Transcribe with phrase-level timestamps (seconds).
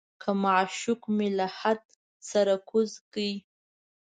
[0.21, 1.95] که معشوق مې لحد ته
[2.29, 3.31] سر کوز کړي.